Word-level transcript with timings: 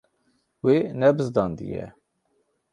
Wê 0.65 0.77
nebizdandiye. 0.99 1.85